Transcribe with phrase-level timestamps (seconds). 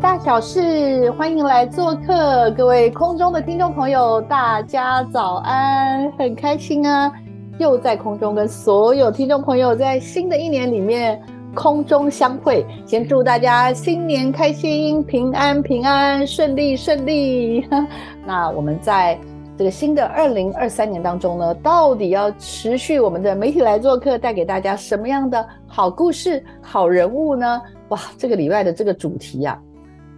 [0.00, 7.12] 大小事，欢迎来做客，各位空中的听众朋友，大家早安，很开心啊，
[7.58, 11.20] 又在空中跟所有听众朋友在新的一年里面
[11.52, 17.66] 空中相会，先祝大家新年开心，平安平安，顺利顺利。
[18.24, 19.18] 那我们在
[19.56, 27.60] 这个新的二零二三年当中呢，到底要持续我们的媒体来做客，带给大家什么样的好故事、好人物呢？
[27.88, 29.58] 哇，这个礼拜的这个主题呀、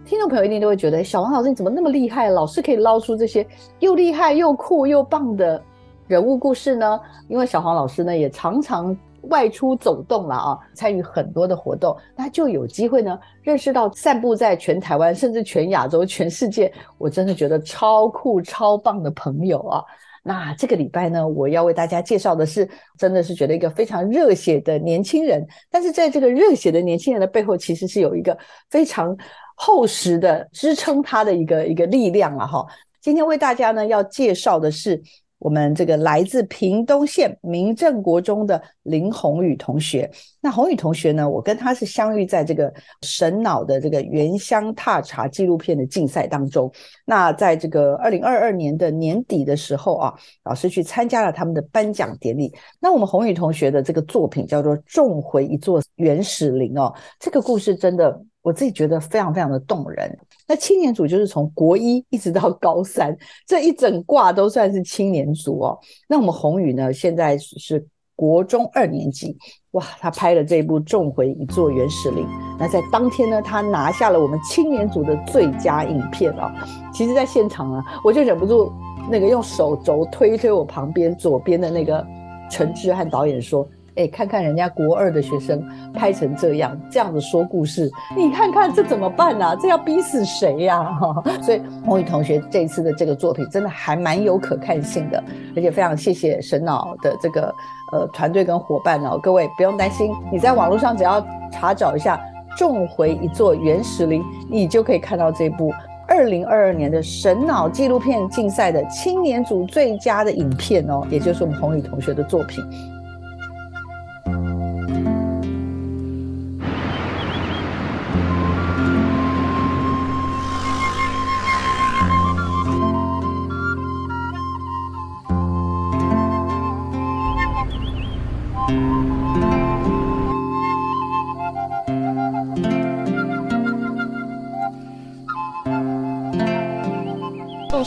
[0.05, 3.45] 听众朋友一定都会觉得，小王老师你怎么那么厉害，老是可以捞出这些
[3.79, 5.61] 又厉害又酷又棒的
[6.07, 6.99] 人物故事呢？
[7.29, 19.83] 因为小黄老师呢也常常外出走动了啊，参与很多的活动，那就有机会呢认识到散布在全台湾甚至全亚洲、全世界，我真的觉得超酷超棒的朋友啊。
[20.23, 25.43] 那这个礼拜呢，我要为大家介绍的是，真的是觉得一个非常热血的年轻人。
[25.69, 28.37] 但是在这个热血的年轻人的背后，其实是有一个
[28.69, 29.17] 非常
[29.55, 32.65] 厚实的支撑他的一个一个力量了哈。
[33.01, 35.01] 今天为大家呢要介绍的是
[35.39, 40.07] 我们这个来自屏东县民政国中的林宏宇同学。
[40.39, 46.71] 那宏宇同学呢，我跟他是相遇在这个神脑的这个原乡踏查纪录片的竞赛当中。
[47.05, 50.13] 那在这个二零二二年的年底的时候啊，
[50.43, 52.53] 老师去参加了他们的颁奖典礼。
[52.79, 60.17] 那我们宏宇同学的这个作品叫做《种回一座原始林》哦，这个故事真的我自己觉得非常非常的动人。
[60.47, 63.15] 那青年组就是从国一一直到高三，
[63.47, 65.79] 这一整挂都算是青年组哦。
[66.07, 67.85] 那我们宏宇呢，现在是
[68.15, 69.37] 国中二年级，
[69.71, 72.25] 哇，他拍了这一部《重回一座原始林》。
[72.59, 76.53] 那在当天呢，他拿下了我们青年组的最佳影片啊。
[76.93, 78.71] 其实，在现场啊，我就忍不住
[79.09, 82.05] 那个用手肘推推我旁边左边的那个
[82.49, 83.67] 陈志和导演说。
[83.95, 85.61] 哎，看看人家国二的学生
[85.93, 89.55] 拍成这样，这样子说故事，你看看这怎么办啊？
[89.61, 95.21] 这要逼死谁呀、哈， 所以宏宇同学这次的这个作品真的还蛮有可看性的，
[95.55, 97.53] 而且非常谢谢神脑的这个
[97.91, 99.19] 呃团队跟伙伴哦。
[99.21, 102.17] 各位不用担心，你在网络上只要查找一下
[102.57, 105.73] “重回一座原始林”，你就可以看到这部
[106.07, 112.63] 二零二二年的神脑纪录片竞赛的青年组最佳的影片哦，也就是我们宏宇同学的作品。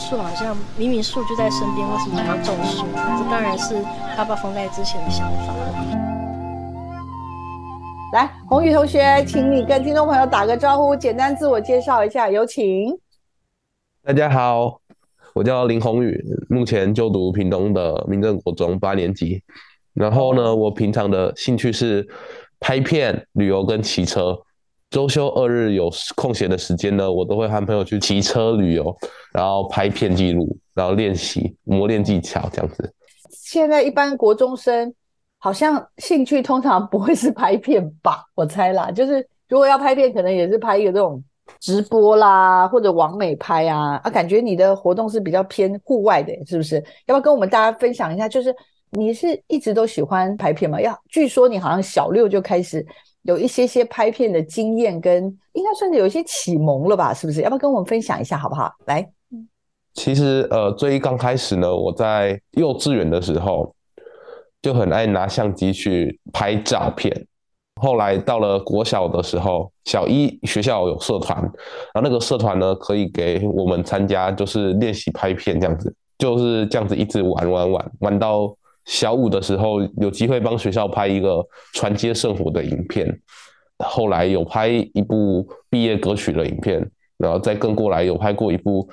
[0.07, 2.85] 树好像明明树就在身边，为什么还要种树？
[2.93, 3.81] 这当然是
[4.15, 5.51] 爸爸封在之前的想法。
[8.13, 12.95] 来，宏宇同学，请你跟听众朋友打个招呼，简单自我介绍一下，有请。
[14.03, 14.79] 大家好，
[15.33, 19.41] 我叫林宏宇，目前就读屏东的民政国中八年级。
[19.95, 22.07] 然后呢，我平常的兴趣是
[22.59, 24.39] 拍片、旅游跟骑车。
[24.95, 28.95] 周休二日有空闲的时间呢，我都会和朋友去骑车旅游，
[29.33, 32.93] 然后拍片记录，然后练习磨练技巧这样子。
[33.29, 34.93] 现在一般国中生
[35.37, 38.23] 好像兴趣通常不会是拍片吧？
[38.35, 39.15] 我猜啦，就是
[39.49, 41.21] 如果要拍片，可能也是拍一个这种
[41.59, 43.99] 直播啦，或者网美拍啊。
[44.01, 46.77] 啊，感觉你的活动是比较偏户外的，是不是？
[47.07, 48.29] 要不要跟我们大家分享一下？
[48.29, 48.55] 就是
[48.91, 50.79] 你是一直都喜欢拍片吗？
[50.79, 52.85] 要据说你好像小六就开始
[53.25, 55.23] 有一些些拍片的经验，跟
[55.53, 57.13] 应该算是有一些启蒙了吧？
[57.13, 57.41] 是不是？
[57.41, 58.71] 要不要跟我们分享一下，好不好？
[58.85, 59.07] 来。
[59.93, 63.73] 其实，呃，最刚开始呢，我在幼稚园的时候
[64.61, 67.25] 就很爱拿相机去拍照片。
[67.81, 83.19] 后来到了国小的时候，小一学校有社团，然后那个社团呢可以给我们参加，就是练习拍片这样子，就是这样子一直玩玩玩玩到小五的时候，有机会帮学校拍一个传接圣火的影片。
[83.79, 86.89] 后来有拍一部毕业歌曲的影片。
[87.17, 88.85] 然后再更过来有拍过一部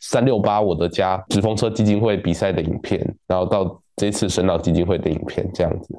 [0.00, 5.94] 三六八我的家纸风车基金会比赛的影片，然后到这次神脑基金会的影片这样子。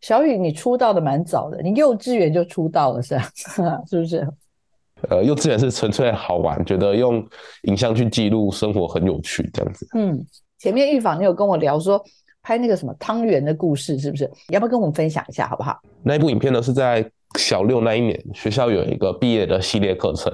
[0.00, 3.28] 小雨，你出道的蛮早的，你幼稚园就出道了是吧？
[3.86, 4.26] 是不是？
[5.10, 7.22] 呃，幼稚园是纯粹好玩，觉得用
[7.64, 9.86] 影像去记录生活很有趣这样子。
[9.94, 10.18] 嗯，
[10.58, 12.02] 前面预防你有跟我聊说
[12.42, 14.30] 拍那个什么汤圆的故事，是不是？
[14.48, 15.80] 要不要跟我们分享一下好不好？
[16.02, 17.08] 那一部影片呢是在
[17.38, 20.32] 小六那一年，学校有一个毕业的系列课程。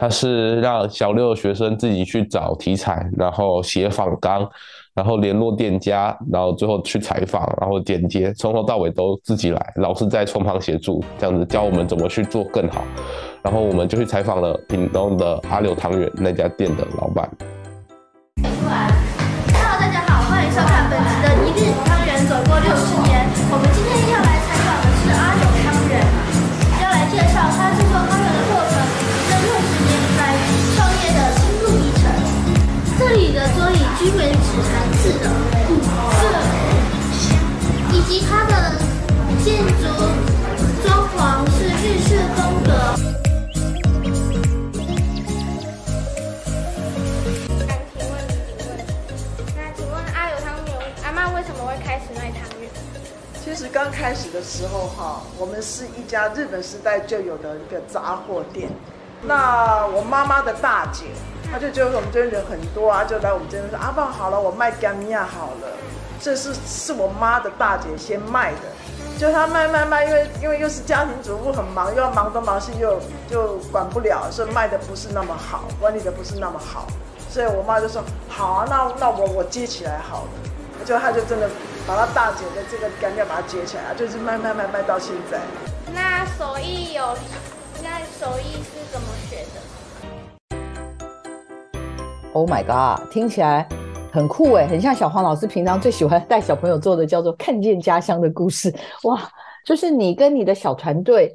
[0.00, 4.48] 他是让小六的学生自己去找题材，然后写访纲，
[4.94, 12.84] 然后联络店家，然后最后去采访，然后剪接，从头到尾都自己来，老师在从旁协助，这样子教我们怎么去做更好。
[13.42, 17.28] 然后我们就去采访了屏东的阿柳汤圆那家店的老板。
[38.08, 38.72] 以及它的
[39.44, 39.84] 建筑
[40.82, 42.70] 装潢是日式风格。
[44.02, 44.10] 请
[48.08, 48.80] 问你几问？
[49.54, 50.72] 那请问阿柳汤圆，
[51.04, 52.70] 阿妈为什么会开始卖汤圆？
[53.44, 58.70] 其实刚开始的时候哈，我们是一家日本时代就有的一个杂货店。
[59.20, 61.04] 那我妈妈的大姐，
[61.52, 65.68] 她就觉得我们这边人很多啊，就来我们这边说阿爸好了，我卖干米亚好了。
[66.20, 73.00] 这是是我妈的大姐先卖的，就她卖卖卖，因为因为又是家庭主妇很忙，又要忙东忙西，又
[73.30, 76.86] 就管不了，所以卖的不是那么好，管理的不是那么好。
[77.30, 80.30] 所以我妈就说好啊，那那我我接起来好了。
[80.84, 81.48] 就她就真的
[81.86, 85.38] 把她大姐的这个干掉把它接起来，就是卖卖卖卖到现在。
[85.92, 87.16] 那手艺有，
[87.82, 89.60] 那手艺是怎么学的
[92.32, 93.68] ？Oh my god，听起来
[94.10, 98.74] 很酷诶，很像小黄老师平常最喜欢带小朋友做的，叫做“看见家乡”的故事。
[99.04, 99.30] 哇，
[99.64, 101.32] 就是你跟你的小团队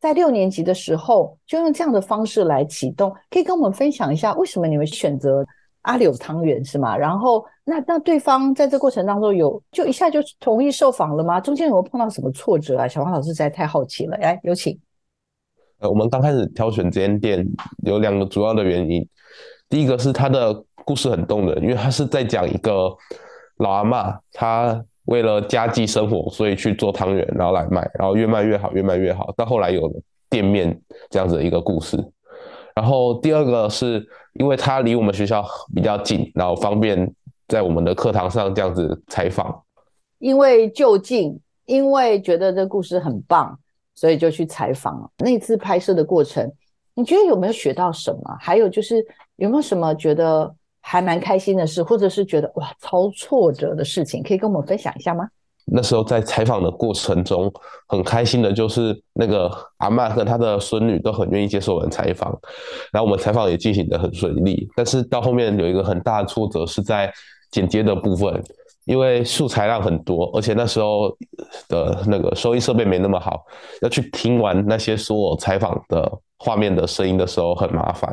[0.00, 5.44] 在六年级的时候，就用这样的方式来启动，可以跟我们分享一下为什么你们选择
[5.82, 6.96] 阿柳汤圆是吗？
[6.96, 11.40] 然后那那对方在这过程当中有就一下就同意受访了吗？
[11.40, 12.86] 中间有没有碰到什么挫折啊？
[12.86, 14.78] 小黄老师实在太好奇了，来有请。
[15.78, 17.46] 呃，我们刚开始挑选这间店
[17.84, 19.06] 有两个主要的原因，
[19.70, 22.94] 第一个是它的故事很动人，因为它是在讲一个
[23.58, 29.90] 老阿嬷，她为了家计生活，所以去做汤圆，然后来卖，然后越卖越好，越卖越好，到后来有
[30.28, 31.96] 店面这样子的一个故事。
[32.74, 35.44] 然后第二个是因为它离我们学校
[35.74, 37.12] 比较近，然后方便
[37.48, 39.62] 在我们的课堂上这样子采访。
[40.18, 43.58] 因为就近，因为觉得这故事很棒，
[43.94, 45.10] 所以就去采访了。
[45.18, 46.50] 那次拍摄的过程，
[46.94, 48.36] 你觉得有没有学到什么？
[48.38, 49.04] 还有就是
[49.36, 55.28] 有没有什么觉得还蛮开心的事，或者是觉得哇超挫折的事情，可以跟我们分享一下吗？
[55.72, 57.52] 那时候在采访的过程中，
[57.86, 62.36] 很开心的就是那个阿嬷跟她的孙女都很愿意接受我们采访，
[62.90, 64.68] 然后我们采访也进行得很顺利。
[64.74, 67.12] 但是到后面有一个很大的挫折是在
[67.52, 68.42] 剪接的部分，
[68.86, 71.16] 因为素材量很多，而且那时候
[71.68, 73.44] 的那个收音设备没那么好，
[73.82, 78.12] 要去听完那些所有采访的画面的声音的时候很麻烦，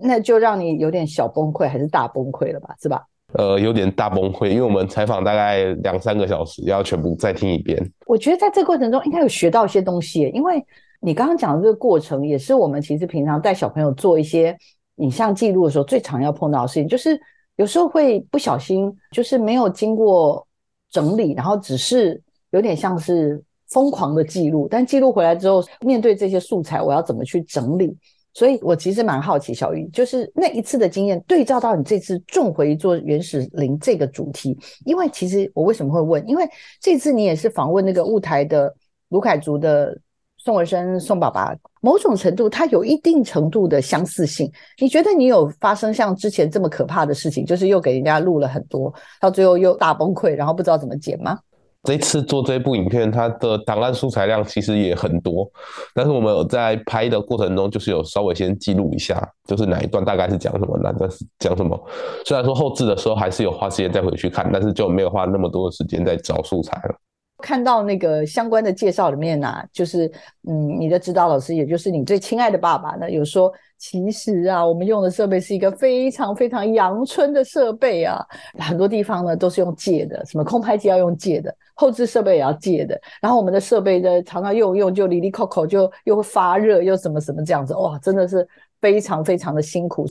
[0.00, 2.74] 那就让你有点小崩溃，还是大崩溃了吧？
[2.80, 3.04] 是吧？
[3.34, 7.78] 呃，有点大崩溃，因为我们采访大概两三个小时，要全部再听一遍。
[8.06, 10.64] 我觉得在这个过程中应该有学到一些东西，因为
[11.00, 14.56] 你刚刚讲的这个过程，也是我们其实平常带小朋友做一些
[14.96, 17.20] 影像记录的时候最常要碰到的事情，就是
[17.56, 20.46] 有时候会不小心，就是没有经过
[20.90, 22.18] 整理，然后只是
[22.50, 27.94] 有点像是疯狂的记录，但记录回来之后，面对这些素材，我要怎么去整理？
[28.38, 36.24] 所以我其实蛮好奇，小鱼，就是那一次的经验对照到你这次重回做原始林这个主题，因为其实我为什么会问？
[36.28, 36.48] 因为
[36.80, 38.72] 这次你也是访问那个雾台的
[39.08, 39.98] 卢凯族的
[40.36, 44.48] 宋文生宋爸爸，某种程度它有一定程度的相似性。
[44.78, 51.36] 你觉得你有发生像之前这么可怕的事情，就是又给人家录了很多，到最后又大崩溃，然后不知道怎么剪吗？
[51.84, 55.48] 这次做这部影片，它的档案素材量其实也很多，
[55.94, 61.80] 但是我们有在拍的过程中，就是有稍微先记录一下，就是哪一段大概是讲什么，哪段是讲什么。
[62.26, 66.94] 虽然说后置的时候还是有花时间再回去看，但是就没有花那么多的时间在找素材了。
[67.38, 70.10] 看到那个相关的介绍里面呢、就是
[70.48, 78.18] 嗯，你的指导老师，也就是你最亲爱的爸爸呢，有说，其实啊，我们用的设备是一个非常非常阳春的设备啊，
[78.58, 88.46] 很多地方呢都是用借的，什么空拍机要用借的，后置设备也要借的，然后我们的设备呢常常用用就离离扣扣就又会发热，又什么什么这样子，哇，真的是
[88.80, 90.06] 非常非常的辛苦。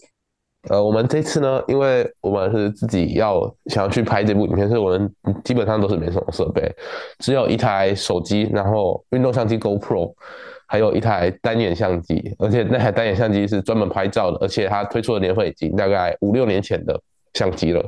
[0.70, 6.70] 呃，我们这次呢，因为我们是自己要想要去拍这部影片，所以我们基本上都是没什么设备，
[7.20, 10.14] 只有一台手机，然后运动相机 GoPro，
[10.68, 17.00] 还有一台单眼相机，而且那台单眼相机是专门拍照的，而且它推出的年份已经大概五六年前的
[17.34, 17.84] 相机了。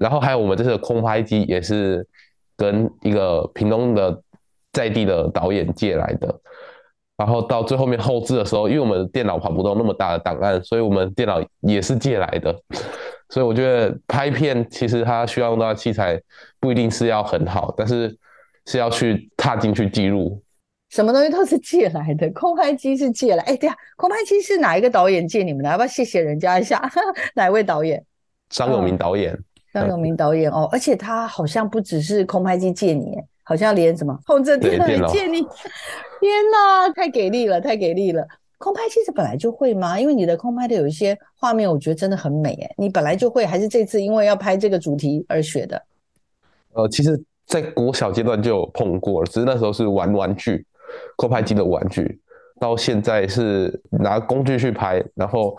[0.00, 2.06] 然后还有我们这次的空拍机也是
[2.56, 4.20] 跟一个屏东的
[4.72, 6.40] 在地的导演借来的。
[7.16, 12.54] 然后到最后面后置的时候，因为我们电脑跑不动那么大的档案，所以我们电脑也是借来的。
[13.28, 16.20] 所以我觉得拍片其实它需要用到的器材
[16.60, 18.16] 不一定是要很好，但是
[18.66, 20.40] 是要去踏进去记录。
[20.90, 23.42] 什么东西都是借来的，空拍机是借来。
[23.44, 25.70] 哎，对呀，空拍机是哪一个导演借你们的？
[25.70, 26.80] 要不要谢谢人家一下？
[27.34, 28.04] 哪位导演？
[28.48, 29.36] 张永明导演。
[29.72, 35.44] 张永明导演哦，而且他好像不只是空拍机借你，好像连什么控制电脑也借你。
[36.24, 38.26] 天哪，太给力了，太给力了！
[38.56, 40.00] 空拍其实本来就会吗？
[40.00, 42.74] 因为你的空拍的有一些画面，我觉得真的很美哎。
[42.78, 45.82] 你本来就会，还是这次因为要拍这个主题而学的？
[46.72, 50.64] 呃，其实，在国小阶段就有碰过了，只是那时候是玩玩具，
[51.16, 52.18] 空拍机的玩具。
[52.58, 55.54] 到现在是拿工具去拍，然后。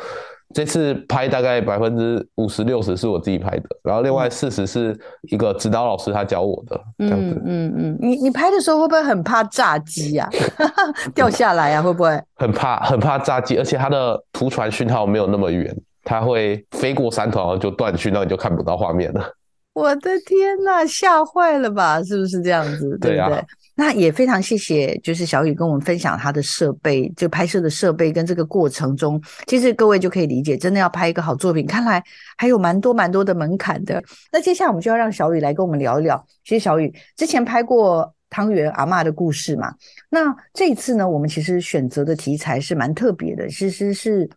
[0.54, 6.82] 这次拍大概百分之五十六十是我自己拍的，然后另外四十是一个指导老师他教我的。
[7.00, 10.30] 嗯嗯嗯，你你拍的时候会不会很怕炸机啊？
[11.14, 11.82] 掉下来啊？
[11.82, 12.22] 会不会？
[12.36, 19.26] 很怕很怕炸机，而且它的图传讯号没有那么远，它会飞过山头然后就断讯，那你就看不到画面了。
[19.74, 22.02] 我的天呐，吓坏了吧？
[22.02, 22.98] 是不是这样子？
[23.02, 23.44] 对不对？
[23.76, 32.02] 那也非常谢谢，就是小雨跟我们分享他的设备，就拍摄的设备跟这个过程中，其实各位就可以理解，真的要拍一个好作品，看来
[32.38, 34.02] 还有蛮多蛮多的门槛的。
[34.32, 36.26] 那接下来我们就要让小雨来跟我们聊一聊。
[36.44, 39.74] 其实小雨之前拍过汤圆阿妈的故事嘛，
[40.10, 44.30] 那这一次呢，我们其实选择的题材是蛮特别的，其实是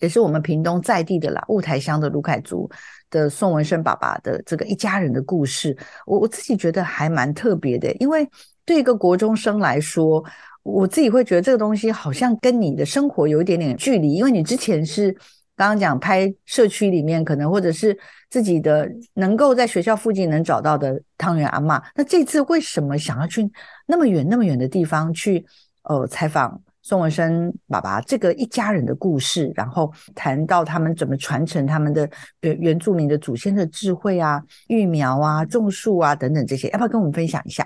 [0.00, 2.70] 也是我们屏东在地的啦，雾台乡的卢凯族。
[3.12, 5.76] 的宋文生爸爸的这个一家人的故事，
[6.06, 8.28] 我我自己觉得还蛮特别的，因为
[8.64, 10.24] 对一个国中生来说，
[10.64, 15.12] 我自己会觉得这个东西好像跟你的生活有一点点距离，因为你之前是
[15.54, 17.96] 刚刚讲拍社区里面可能或者是
[18.30, 23.48] 自己的能够在学校附近能找到的汤圆阿妈，那这次为什么想要去
[23.86, 25.44] 那么远那么远的地方去
[25.82, 26.60] 呃采访？
[26.82, 32.08] 宋文生爸爸这个一家人的故事，然后谈到他们怎么传承他们的
[32.40, 37.64] 原原住民的祖先的智慧啊、育苗啊、种树啊等等这些，要不要跟我们分享一下？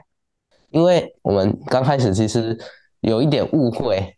[0.69, 2.59] 因为我们刚开始其实
[3.01, 4.15] 有一点误会，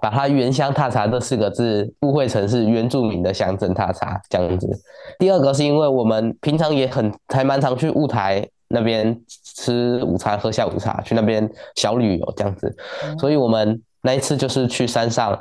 [0.00, 4.66] 把它“原乡踏茶”这四个字误会成是原住民的乡镇踏茶这样子。
[5.18, 12.74] 第二个是因为我们平常也很还蛮常去雾台那边吃午餐、喝下午茶，去那边小旅游这样子，
[13.18, 13.82] 所以我们。
[14.04, 15.36] 那一次就是去山上，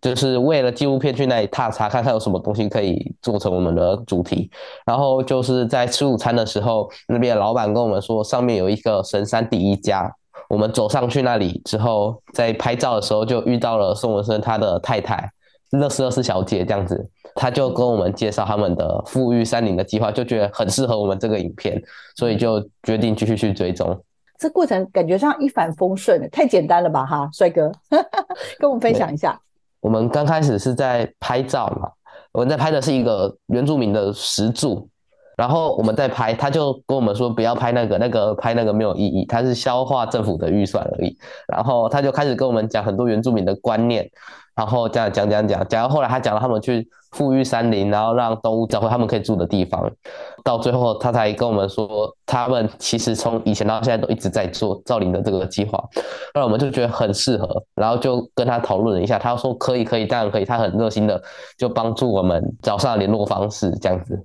[0.00, 4.48] 就是为了纪录片去那里踏查，看看有什么东西可以做成我们的主题。
[4.86, 10.14] 然后就是在吃午餐的时候，那边老板跟我们说，上面有一个神山第一家。
[10.48, 15.28] 我们走上去那里之后，在拍照的时候就遇到了宋文生他的太太
[15.70, 21.82] 乐斯乐斯小姐，这样子，他就跟我们介绍他们的富裕山林的计划，就觉得很适合我们这个影片，
[22.14, 23.98] 所以就决定继续去追踪。
[24.38, 27.06] 这过程感觉上一帆风顺，太简单了吧？
[27.06, 27.72] 哈，帅哥，
[28.58, 29.40] 跟我们分享一下。
[29.80, 31.88] 我们刚开始是在拍照嘛，
[32.32, 34.88] 我们在拍的是一个原住民的石柱，
[35.36, 41.16] 然后我们在拍，他就跟我们说不要拍那个，那个拍那个没有意义，他是消化政府的预算而已。
[41.48, 44.10] 然后他就开始跟我们讲很多原住民的观念。
[44.54, 49.90] 然后这样讲讲讲，讲到后来，他讲了他们去富裕山林，然后让动物找回他们可以住的地方。
[50.44, 55.82] 到最后，他才跟我们说，他们其实从以前到现在都一直在做造林的这个计划。
[56.34, 60.44] 那我们就觉得很适合，然后就跟他讨论了一下，他说可以，可以，当然可以。
[60.44, 61.20] 他很热心的
[61.56, 64.24] 就帮助我们找上联络方式，这样子。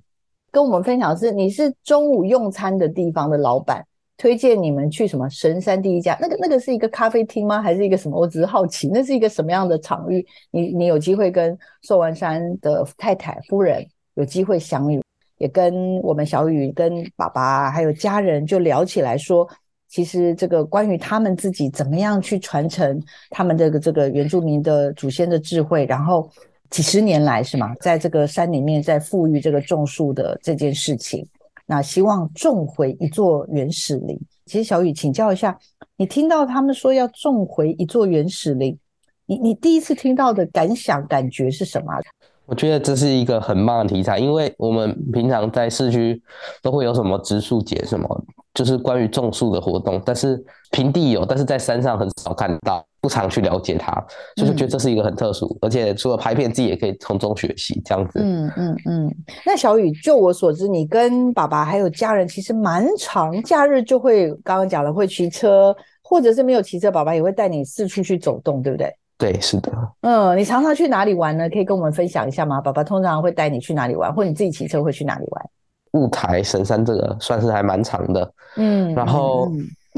[0.51, 3.85] 跟我们分享是，你是中午用餐的地方的老板。
[4.19, 6.17] 推荐你们去什么神山第一家？
[6.19, 7.61] 那个那个是一个咖啡厅吗？
[7.61, 8.19] 还是一个什么？
[8.19, 10.23] 我只是好奇，那是一个什么样的场域？
[10.51, 15.01] 你你有机会跟寿文山的太太夫人有机会相遇，
[15.37, 19.47] 也跟我们小雨跟爸爸还有家人就聊起来，说
[19.87, 26.29] 其实这个关于他们自己怎么样去传承他们这个这个原住民的祖先的智慧，然后
[26.69, 27.73] 几十年来是吗？
[27.79, 31.25] 在这个山里面在富裕这个种树的这件事情。
[31.69, 34.19] 那希望种回一座原始林。
[34.47, 35.55] 其实小雨，请教一下，
[35.97, 38.75] 你听到他们说要种回一座原始林，
[39.27, 41.93] 你你第一次听到的感想感觉是什么？
[42.47, 46.19] 我觉得这是一个很棒的题材，因为我们平常在市区
[46.63, 52.83] 都会有什么植树节什么，就是关于种树的活动，但是平地有，但是在山上很少看到。
[53.01, 53.93] 不常去了解它，
[54.35, 58.19] 所以就觉得这是一个很特殊，而且除了拍片，自己也可以从中学习这样子。
[58.21, 59.15] 嗯嗯嗯。
[59.45, 68.93] 那小雨，就我所知，你跟爸爸还有家人其实蛮长，假日就会刚刚讲了会骑车，或者是没有骑车，爸爸也会带你四处去走动，对不对？
[69.17, 69.71] 对，是的。
[70.01, 71.49] 嗯，你常常去哪里玩呢？
[71.49, 72.61] 可以跟我们分享一下吗？
[72.61, 75.45] 爸爸通常会带你去哪里玩，或你自己骑车会去哪里玩？
[75.93, 79.51] 雾台神山这个算是还蛮长的，嗯，然后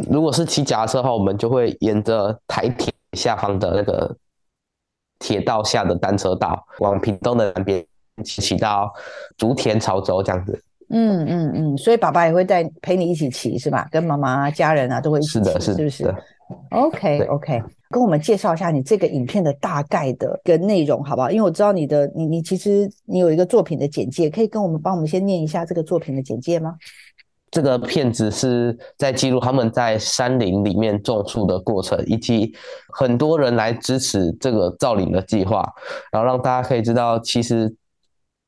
[0.10, 4.16] 如果是骑脚踏车的话，我们就会沿着台铁下方的那个
[5.20, 7.86] 铁道下的单车道，往屏东的南边
[8.24, 8.92] 骑骑到
[9.38, 10.64] 竹田潮州这样子。
[10.94, 13.88] 嗯嗯嗯，所以爸爸也会带陪你一起骑是吧？
[13.92, 16.14] 跟妈妈、家人啊都会一起骑，是不是
[16.72, 17.64] ？OK OK。
[17.90, 21.30] 跟我们介绍一下你这个影片的大概的跟内容，好不好？
[21.30, 26.76] 因为我知道你的你你其实你有一个作品的简介，可以跟我们帮我们先念一下这个作品的简介吗？
[27.52, 32.56] 这个片子是在记录他们在山林里面种树的过程，以及
[32.94, 35.70] 很多人来支持这个造林的计划，
[36.12, 37.76] 然后让大家可以知道，其实，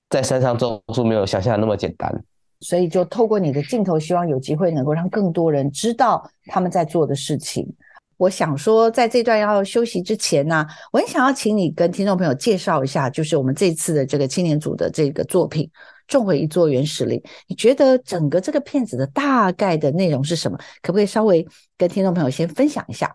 [0.09, 2.23] 在山上种树没有想象那么简单。
[2.61, 7.67] 所以就透过你的镜头，希望有机会能够让更多人知道他们在做的事情。
[8.15, 15.65] 我想说，在这段要休息之前呢，我很想要请你跟听众朋友介绍一下，就是我们这次的这个青年组的这个作品
[16.07, 17.19] 《种回一座原始林》。
[17.47, 20.57] 你觉得整个这个片子的大概的内容是什么？
[20.81, 21.45] 可不可以稍微
[21.77, 23.11] 跟听众朋友先分享一下？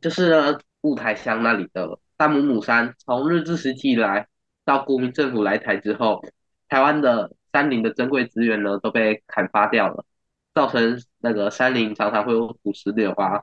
[0.00, 4.26] 就是呢雾台乡那里的大母母山，从日治时期以来
[4.64, 6.24] 到国民政府来台之后，
[6.68, 10.04] 台湾的山林的珍贵资源呢都被砍伐掉了，
[10.54, 13.42] 造成那个山林常常会有土石流啊。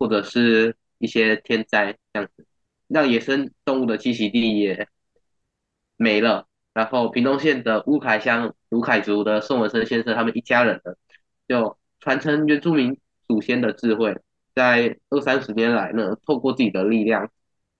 [0.00, 2.46] 或者是一些天灾这样子，
[2.86, 4.86] 让野生动物的栖息地也
[5.96, 6.46] 没了。
[6.74, 10.92] 然后屏东县的乌凯乡卢凯族的宋文生先生他们一家人呢，
[11.48, 14.16] 就传承原住民祖先的智慧，
[14.54, 17.30] 在二三十年来呢，透过自己的力量，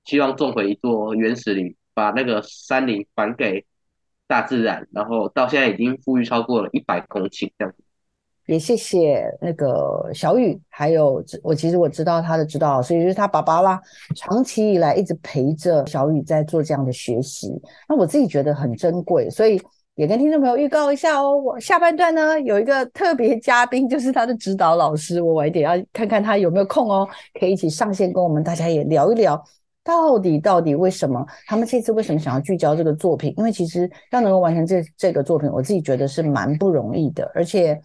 [0.05, 3.65] 希望种回一座原始林，把那个山林还给
[4.27, 4.89] 大自然。
[4.93, 7.85] 然后到现在已经富裕超过了一百公顷这样子。
[8.49, 13.79] 也谢谢那个小雨，还有我其实我知道他的指导老师，也就是他爸爸啦，
[14.17, 17.53] 长期以来一直陪着小雨在做这样的学习，
[17.87, 19.61] 那我自己觉得很珍贵，所以
[19.97, 27.07] 也跟听众朋友预告一下哦，我下半段呢有一个特别嘉宾，就是他的指导老师，我晚一点要看看他有没有空哦，
[27.39, 29.45] 可以一起上线跟我们大家也聊一聊，
[29.85, 33.35] 到底到底为什么他们这次为什么想要聚焦这个作品？
[33.37, 37.79] 因为其实要能够完成这这个作品，我自己觉得是蛮不容易的，而且。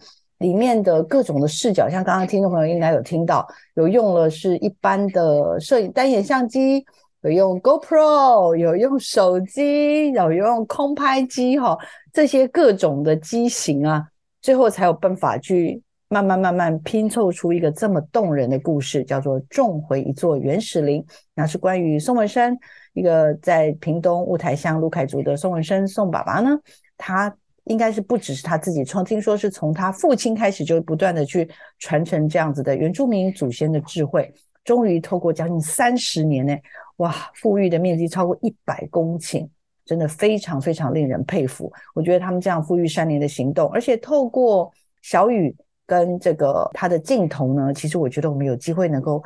[0.44, 6.84] 里面的各种的视角，像刚刚听众朋友应该有听到，有用了是一般的摄影单眼相机，
[7.22, 11.78] 有用 GoPro，有用手机，有用空拍机，哈，
[12.12, 14.06] 这些各种的机型啊，
[14.42, 15.80] 最后才有办法去
[16.10, 21.00] 慢慢慢慢拼凑出一个这么动人的故事，叫做《种回一座原始林》，
[21.34, 22.54] 那是关于宋文生，
[22.92, 26.50] 一个在屏东雾台乡卢凯族的宋文生宋爸爸呢，
[26.98, 27.34] 他。
[27.64, 31.48] 应该是不只是他自己从听说是从他父亲开始就不断的去
[31.78, 34.32] 传承这样子的原住民祖先的智慧，
[34.64, 36.54] 终于透过将近三十年呢，
[36.96, 39.48] 哇，富裕的面积超过一百公顷，
[39.84, 41.72] 真的非常非常令人佩服。
[41.94, 45.54] 我觉得他们这样富裕山林的行动，而且透过小雨
[45.86, 49.22] 跟这个他的镜头呢，其实我觉得我们有机会能够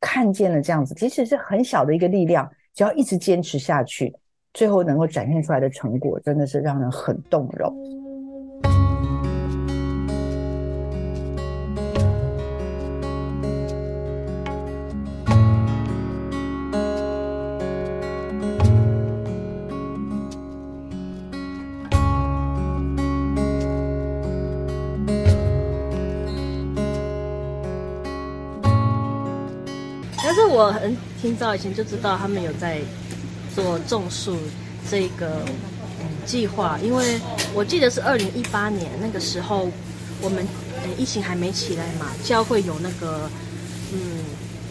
[0.00, 4.14] 看见了这样子，即使是很小的一个力量，只要一直坚持下去。
[4.54, 7.74] 最后能够展现出来的成果，真的是让人很动容。
[30.24, 32.80] 但是我很挺早以前就知道他们有在。
[33.54, 34.36] 做种树
[34.90, 35.44] 这个
[36.24, 37.20] 计划，因为
[37.54, 39.70] 我记得是二零一八年那个时候，
[40.20, 40.46] 我们
[40.96, 43.30] 疫情还没起来嘛，教会有那个
[43.92, 44.24] 嗯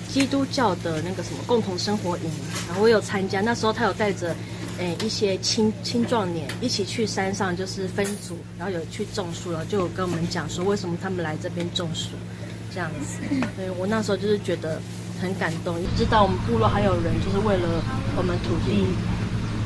[0.10, 2.32] 基督教的那个什么共同生活营，
[2.67, 4.36] 然后我有参加，那时候他有带着
[4.78, 12.10] 诶一些青青壮年一起去山上，就是分组，然后有去种树了，就有跟我们讲说为什么他们来这边种树
[12.74, 13.20] 这样子，
[13.56, 14.82] 所以我那时候就是觉得。
[15.22, 17.84] 很感动，知道我们部落还有人就是为了
[18.15, 18.86] 我们土地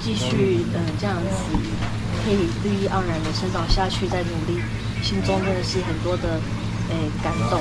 [0.01, 1.29] 继续嗯这样子
[2.23, 4.61] 可以绿意盎然的生长下去，再努力，
[5.01, 6.39] 心中真的是很多的
[6.89, 7.59] 诶感动。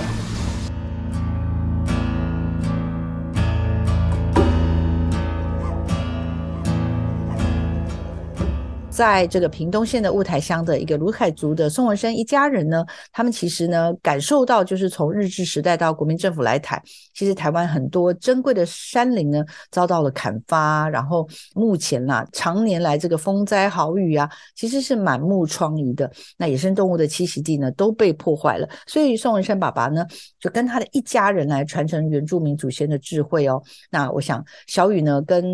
[8.95, 16.81] 在这个屏东县的雾台乡的一个卢凯族的宋文生一家人呢，他们其实呢感受到，就是从日治时代到国民政府来台，
[17.13, 26.09] 其实台湾很多珍贵的山林呢遭到了砍伐，然后目前呐常年来这个风灾豪雨啊，其实是满目疮痍的。
[26.37, 30.07] 那野生动物的栖息地呢都被破坏了，所以宋文生爸爸呢
[30.39, 33.61] 就跟他的一家人来传承原住民祖先的智慧哦。
[33.91, 35.45] 那我想小雨呢跟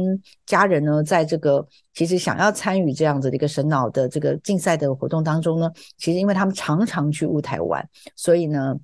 [0.44, 1.66] 家人呢在这个。
[1.92, 8.74] 其实想要参与这样子的一个神脑的这个竞赛的活动当中呢，其实因为他们常常去乌台玩，所以呢，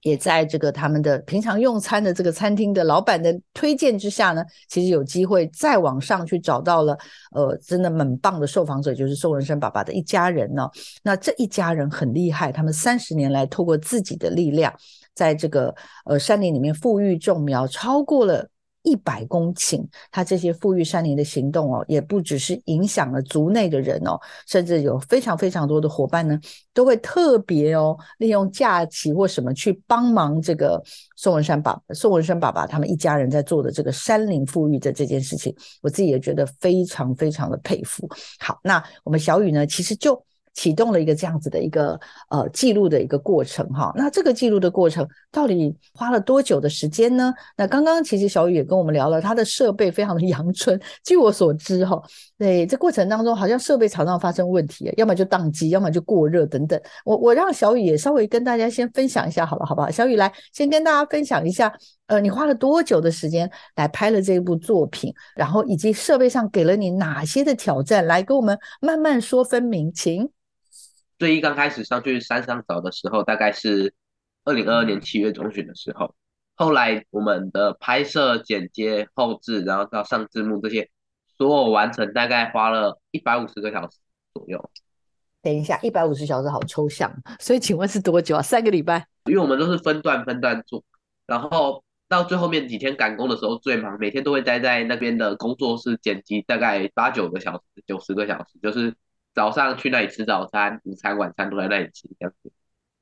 [0.00, 6.96] 也在这个他们的平常用餐的这个餐厅的老板的推荐之下呢，其实有机会再往上去找到了，
[7.32, 10.68] 呃，真的很棒的受访者，就是宋文生爸爸的一家人呢。
[11.02, 14.72] 那这一家人很厉害，他们三十年来透过自己的力量，
[15.14, 15.72] 在这个
[16.06, 18.48] 呃山林里面富裕种苗，超过了。
[18.82, 26.38] 一百公顷，他这些富裕山林的行动哦，也不只是影响了族内的人哦，甚至有非常非常多的伙伴呢，
[26.74, 30.82] 都会特别哦，利用假期或什么去帮忙这个
[31.16, 38.08] 宋文山爸、宋文山爸爸他们一家人在做的这个山林富裕的这件事情，我自己也觉得非常非常的佩服。
[38.38, 40.22] 好，那我们小雨呢，其实就。
[40.54, 47.32] 启动了一个这样子的一个呃记录的一个过程哈，那这个记录的过程到底花了多久的时间呢？
[47.56, 50.78] 那刚刚其实小雨也跟我们聊了，他的设备非常的阳春。
[51.02, 52.00] 据我所知哈，
[52.36, 56.78] 对这过程当中好像设备常常发生问题，要么就宕机，要么就过热等等。
[57.04, 59.90] 我我让小雨也稍微跟大家先分享一下好了，好不好？
[59.90, 61.72] 小雨来先跟大家分享一下，
[62.08, 70.28] 呃，你花了多久的时间来拍了这一部作品，然后以及设备上给了你哪些的挑战，来跟我们慢慢说分明，请。
[71.22, 73.94] 最一刚开始上去山上找的时候，大概是
[74.42, 76.16] 二零二二年七月中旬的时候。
[76.56, 80.90] 后来我们的拍摄、剪接、后置，然后到上字幕这些，
[81.38, 83.98] 所有完成大概花了一百五十个小时
[84.34, 84.68] 左右。
[85.40, 88.42] 等一下，一百五十小时好抽象，所以请问是多久啊？
[88.42, 89.06] 三个礼拜？
[89.26, 90.82] 因为我们都是分段分段做，
[91.28, 98.92] 然后到最后面几天赶工的时候最忙，每天都会待在那边的工作室剪辑，大概八九个小时、九十个小时，就是。
[99.34, 102.50] 早上去那里吃早餐，午餐、晚餐都在那里吃，这样子。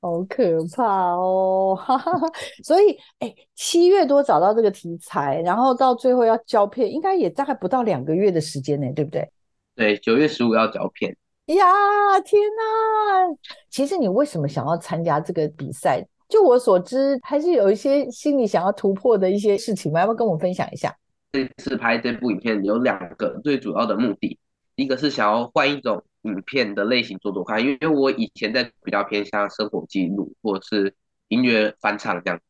[0.03, 1.79] 好可怕哦！
[2.65, 9.31] 所以，哎，七月多找到这个题材，然后到最后要胶片，应该也大概不到两个月的时间呢，对不对？
[9.75, 11.15] 对，九月十五要胶片。
[11.47, 11.67] 呀，
[12.25, 13.37] 天哪！
[13.69, 16.03] 其实你为什么想要参加这个比赛？
[16.29, 20.01] 就我所知，还是有一些心里想要突破的一些事情吗？
[20.01, 20.97] 要不要跟我分享一下？
[21.33, 24.39] 这次拍这部影片有两个最主要的目的，
[24.77, 26.03] 一个是想要换一种。
[26.23, 30.95] 影片的类型做做看，因为我以前在比较偏向生活记录或者是
[31.29, 32.45] 音乐翻唱这样子，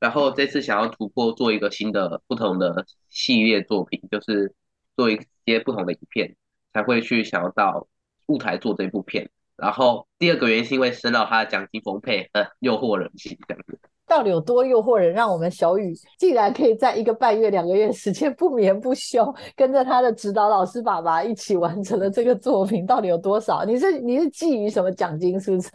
[0.00, 4.54] 然后这次想要突破做一个新的不同的系列作品，就是
[4.96, 6.34] 做一些不同的影片，
[6.72, 7.86] 才会去想要到
[8.26, 9.30] 舞台做这部片。
[9.56, 13.78] 然后第二个原因是因为申到他的奖金丰沛，呃，诱惑人心这样子。
[14.12, 22.84] 到底有多诱惑人，让我们小雨竟然可以在一个半月、两个月时间不眠不休，跟着他的指导老师爸爸一起完成了这个作品？
[22.84, 23.64] 到底有多少？
[23.64, 25.40] 你是你是觊觎什么奖金？
[25.40, 25.70] 是不是？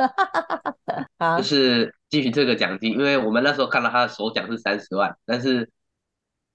[1.18, 5.68] 啊，就是觊觎这个奖金，因为我们那时候看到他的首奖是三十万，但是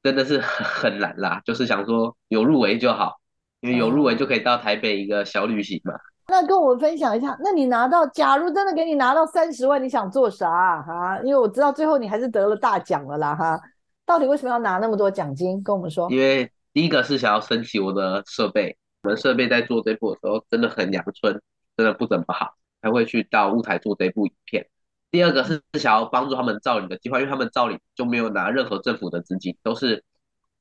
[0.05, 1.42] 真的是很难啦。
[1.45, 3.16] 就是想说有入围就好，
[3.61, 5.95] 因为有入围就可以到台北一个小旅行嘛。
[6.28, 11.18] 那跟我们分享一下，那你拿到，假如真的给你拿到三十万，你想做啥哈？
[11.24, 13.61] 因为我知道最后你还是得了大奖了啦哈。
[14.06, 15.62] 到底为什么要拿那么多奖金？
[15.62, 16.11] 跟我们说。
[16.11, 21.40] 因为第一个是想要升级我的设备，我们设备在做这部的时候真的很阳春，
[21.76, 24.66] 真的不怎么好，才会去到舞台做这部影片。
[25.11, 30.04] 第二个是想要帮助他们造领的计划，因为他们造领就没有拿任何政府的资金，都是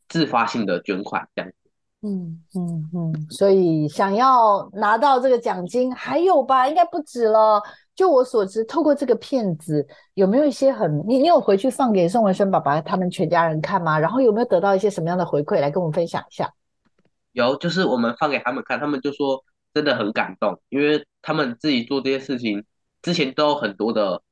[0.10, 1.52] 自发性的捐款这样。
[2.04, 7.62] 嗯嗯嗯，所以想要拿到这个奖金，还有吧，应该不止了。
[7.94, 9.86] 就我所知，透过这个片子，
[10.16, 14.00] 有没有一些很你你有回去放给宋文生爸爸他们全家人看吗？
[14.00, 16.52] 然后有没有得到一些什么样的回馈，来跟我们分享一下？
[17.34, 22.66] 有，就是我们放给他们看，他们就说真的很感动，因为他们自己做这些事情
[23.04, 24.24] 之前都有很多的，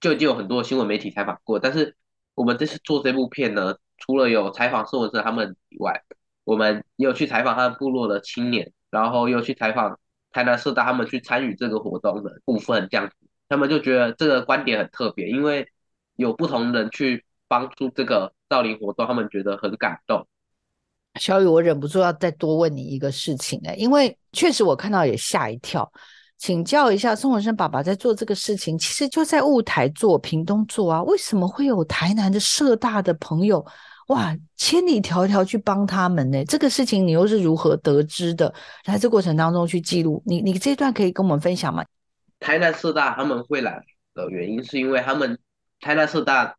[0.00, 1.96] 就已经有很多新闻媒体采访过，但是
[2.36, 6.00] 我们这次做这部片呢，除了有采访宋文生他们以外，
[6.46, 9.98] 我们有去采访他们部落的青年，然后又去采访
[10.30, 13.14] 台南社大他们去参与这个活动的部分，这样子，
[13.48, 15.66] 他们就觉得这个观点很特别，因为
[16.14, 20.24] 有不同人去帮助这个造林活动，他们觉得很感动。
[21.18, 25.90] 小雨，我忍不住要再多问你一个事情呢，因为确实我看到也吓一跳，
[26.38, 33.66] 请教一下宋文生爸爸在做这个事情，其实就在雾台做、屏东做啊，为什么会有台南的社大的朋友？
[34.06, 38.52] 哇，千里迢迢去帮他们呢，这个事情你又是如何得知的？
[38.84, 41.84] 在这过程当中去记录，你你这段可以跟我们分享吗？
[42.38, 43.82] 台南社大他们会来
[44.14, 45.38] 的原因，是因为他们
[45.80, 46.56] 台南社大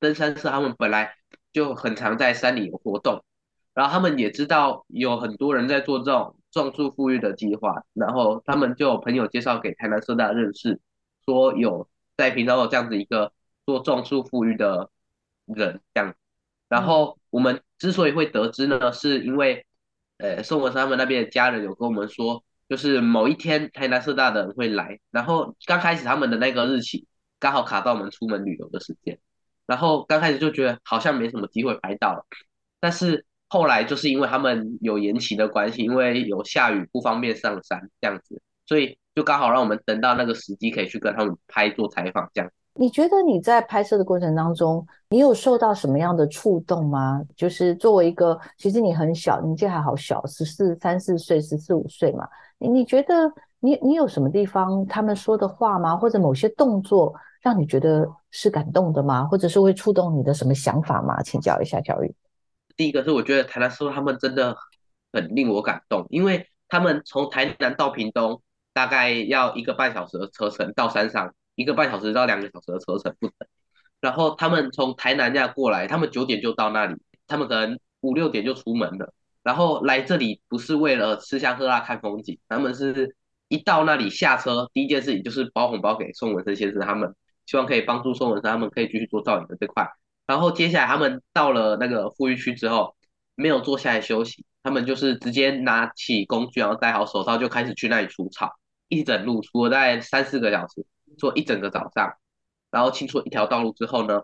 [0.00, 1.14] 登山社他们本来
[1.52, 3.24] 就很常在山里有活动，
[3.72, 10.78] 然后他们也知道有很多人在做这种种树富裕的计划，然后他们就有朋友介绍给台南社大认识，
[11.24, 13.32] 说有在平常有这样子一个
[13.64, 14.90] 做种树富裕的
[15.46, 16.14] 人这样，
[16.72, 19.66] 然后我们之所以会得知呢，是因为
[20.18, 22.42] 呃宋文山他们那边的家人有跟我们说。
[22.68, 27.06] 就是某一天台南社大的人会来，然后刚开始他们的那个日期
[27.38, 29.18] 刚好卡到我们出门旅游的时间，
[29.66, 32.24] 然后刚开始就觉得好像没什么机会拍到，
[32.80, 42.50] 但是后来就是因为他们有延期的关系，因为有下雨不方便上山这样子，所以就刚好让我们等到那个时机可以去跟他们拍做采访这样。
[42.74, 47.20] 你觉得你在拍摄的过程当中，你有受到什么样的触动吗？
[47.36, 52.26] 就是作为一个，其实你很小，年纪还好小，十四三四岁，十四五岁嘛。
[52.56, 53.30] 你你觉得
[53.60, 55.94] 你你有什么地方他们说的话吗？
[55.94, 59.26] 或者某些动作让你觉得是感动的吗？
[59.26, 61.22] 或者是会触动你的什么想法吗？
[61.22, 62.14] 请教一下教育。
[62.74, 64.56] 第一个是我觉得台南师傅他们真的
[65.12, 68.40] 很令我感动，因为他们从台南到屏东
[68.72, 71.34] 大概要一个半小时的车程到山上。
[71.54, 73.48] 一个半小时到两个小时的车程不等，
[74.00, 79.12] 然后他们从台南那过来，他们九点就到那里，他们可能五六点就出门了，
[79.42, 83.14] 然后来这里不是为了吃香喝辣看风景，他们是
[83.48, 87.14] 一到那里下车，第一件事情就是包红包给宋文生先生他们，
[87.46, 89.86] 希望可以帮助宋文生他们可以继续做造影的这块，
[90.26, 92.96] 然后接下来他们到了那个富裕区之后，
[93.34, 98.50] 没有坐下来休息，他们就是直接拿起工具，然后戴好手套就开始去那里除草，
[98.88, 100.86] 一整路除了大概三四个小时。
[101.18, 102.14] 做一整个早上，
[102.70, 104.22] 然后清出一条道路之后呢，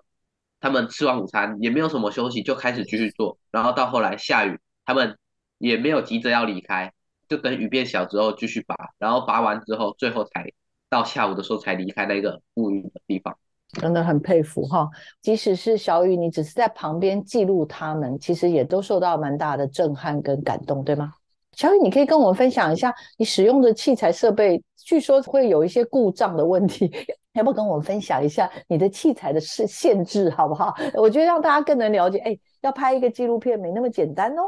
[0.60, 3.38] 他们吃完午餐也没有什么休息，就开始继续做。
[3.50, 5.16] 然后到后来下雨，他们
[5.58, 6.92] 也没有急着要离开，
[7.28, 8.74] 就等雨变小之后继续拔。
[8.98, 10.46] 然后拔完之后，最后才
[10.88, 13.36] 到下午的时候才离开那个富裕的地方。
[13.80, 14.88] 真的很佩服哈！
[15.20, 21.12] 即使是小雨，你只是在旁边记录他们，其实也都受到蛮大的震撼跟感动，对吗？
[21.52, 26.90] 小雨，你可以跟我们分享一下你使用的器材设备，据说会有一些故障的问题，
[27.34, 30.74] 要不跟我们分享一下你的器材的限限制，好不好？
[30.94, 34.42] 我觉得让大家更能了解，哎，要拍一个纪录片没那么简单哦。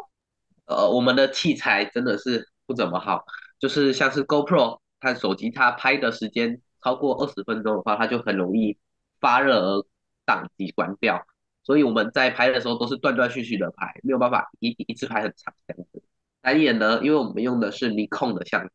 [0.67, 3.25] 呃，我们的器材真的是不怎么好，
[3.59, 8.79] 就是像是 GoPro 看手机，它拍的时间超过二十分钟的话，它就很容易
[9.21, 9.85] 发热而
[10.25, 11.21] 宕机关掉，
[11.65, 16.01] 所以我们在拍的时候都是断断续续的拍，没有办法一一次拍很长这样子。
[16.43, 18.71] 单眼呢，因为我们用的是尼控的相机，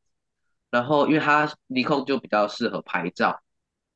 [0.69, 3.39] 然后因为它尼控就比较适合拍照，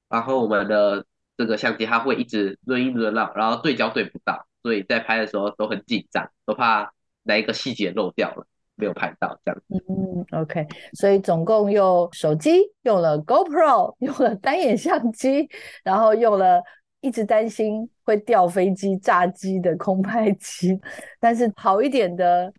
[0.09, 1.05] 然后我们的
[1.37, 6.91] 这个相机它会一直轮一轮浪，然后对焦对不到，所以在拍的时候都很紧张，都怕
[7.23, 9.61] 哪一个细节漏掉了，没有拍到这样。
[9.69, 12.51] 嗯，OK，所以总共用手机
[12.81, 15.47] 用了 GoPro， 用了单眼相机，
[15.83, 16.61] 然后用了
[17.01, 20.79] 一直担心会掉飞机、炸机的空拍机，
[21.19, 22.51] 但是好一点的。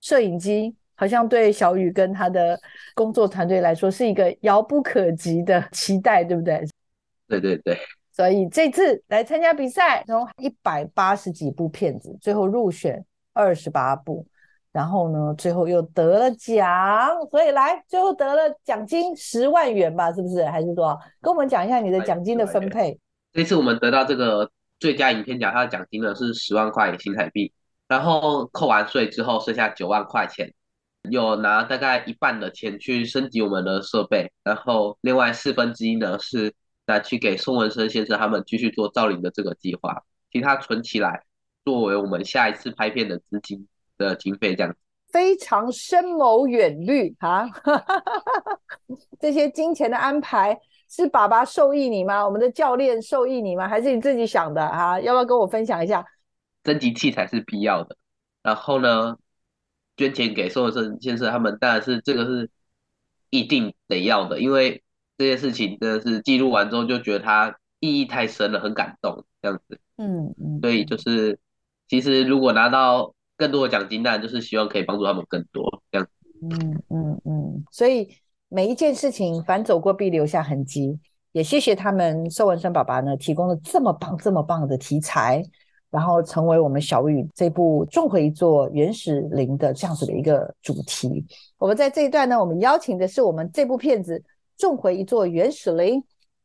[0.00, 2.58] 摄影机好像对小雨跟他的
[2.94, 6.62] 工作团队来说是一个遥不可及的期待，对不对？
[7.28, 7.78] 对对对。
[8.12, 14.26] 所以这次来参加比赛，从一百八十几部片子，最后入选二十八部，
[14.72, 16.68] 然后呢，最后又得了奖，
[17.30, 20.12] 所以来最后得了奖金十万元吧？
[20.12, 20.44] 是不是？
[20.44, 20.98] 还是多少？
[21.22, 22.98] 跟我们讲一下你的奖金的分配。
[23.32, 27.50] 这次我们得到这个最佳影片奖，它的奖金呢是十万块新台币。
[27.90, 30.54] 然后扣完税之后剩下九万块钱，
[31.10, 36.54] 有拿大概一半的钱去升级我们的设备，然后另外四分之一呢是
[36.86, 41.24] 拿去给宋文生先生他们继续做造林的这个计划，其他存起来
[41.64, 43.66] 作为我们下一次拍片的资金
[43.98, 44.72] 的经费，这样
[45.12, 47.44] 非常深谋远虑啊！
[49.18, 50.56] 这些金钱的安排
[50.88, 52.24] 是爸爸受益你吗？
[52.24, 53.66] 我们的教练受益你吗？
[53.66, 55.00] 还是你自己想的啊？
[55.00, 56.06] 要不要跟我分享一下？
[56.64, 57.96] 升级器材是必要的，
[58.42, 59.16] 然后呢，
[59.96, 62.50] 捐钱给宋文生先生他们，当然是这个是
[63.30, 64.82] 一定得要的，因为
[65.16, 69.78] 这件事情真的是记录完之后就觉得它意义太深了，很感动这样子。
[69.96, 70.60] 嗯嗯。
[70.60, 71.38] 所以就是，
[71.88, 76.08] 其实如果拿到更多的奖金，当然就是希望可以帮助他们更多这样。
[76.42, 77.64] 嗯嗯嗯。
[77.70, 78.08] 所以
[78.48, 80.98] 每一件事情，凡走过必留下痕迹。
[81.32, 85.42] 也谢谢他们宋文生爸爸呢，提供了这么棒、这么棒的题材。
[85.90, 91.26] 然后成为我们小雨这部重回一座原始林的这样子的一个主题。
[91.58, 94.18] 我们在这一段呢，我们邀请的是我们这部片子
[94.56, 96.00] 《重回一座原始林》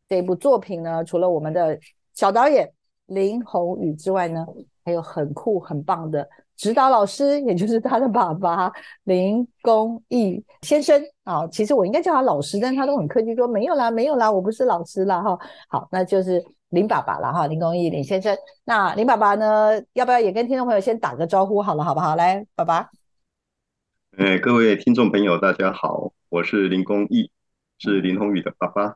[0.10, 1.80] 这部作品呢，除了我们的
[2.14, 2.72] 小导演
[3.06, 4.46] 林宏宇之外呢，
[4.84, 8.72] 还有很酷很棒的指导老师，也就是他的爸爸
[9.04, 11.46] 林公义先生啊。
[11.48, 15.38] 其实我应该叫他老师，但他都很客气说没有啦，没有啦，我不是老师啦哈。
[15.68, 18.36] 好，那就是林爸爸了哈，林公义林先生。
[18.64, 22.16] 那林爸爸呢，要不要也跟听众朋友先打个招呼好了，好不好？
[22.16, 22.90] 来，爸爸。
[24.18, 27.30] 哎，各位听众朋友，大家好，我是林公义，
[27.80, 28.96] 是林宏宇的爸爸。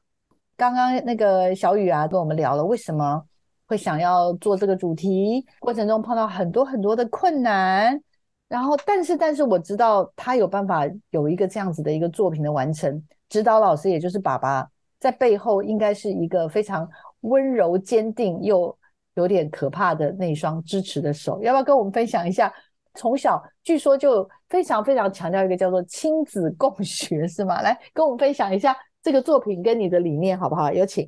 [0.55, 3.23] 刚刚那个小雨啊，跟我们聊了为什么
[3.69, 8.01] 会想要做这个主题，过程中碰到很多很多的困难，
[8.47, 14.67] 然后但是但是我知道他有办法有一个这样子的一个作品的完成，指导老师也就是爸爸
[14.99, 16.89] 在背后应该是一个非常
[17.21, 18.75] 温柔坚定又
[19.13, 22.51] 有点可怕的那双支持的手，要不要跟我们分享一下？
[22.95, 27.61] 从小据说就非常非常强调一个叫做亲子共学，是吗？
[27.61, 30.73] 来跟我们分享一下这个作品跟你的理念好不好？
[30.73, 31.07] 有请。